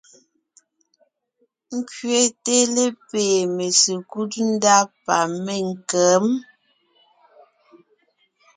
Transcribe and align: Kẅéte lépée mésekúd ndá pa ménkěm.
Kẅéte 1.89 2.55
lépée 2.75 3.35
mésekúd 3.55 4.31
ndá 4.51 4.75
pa 5.05 5.17
ménkěm. 5.45 6.25